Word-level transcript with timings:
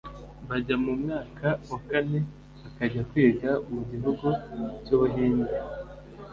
bajya 0.47 0.75
mu 0.83 0.93
mwaka 1.01 1.47
wa 1.69 1.79
kane 1.89 2.19
bakajya 2.61 3.01
kwiga 3.09 3.49
mu 3.71 3.81
gihugu 3.89 4.27
cy’ 4.85 4.91
u 4.95 4.97
Buhinde 4.99 5.53